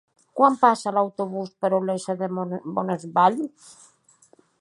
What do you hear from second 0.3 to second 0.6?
Quan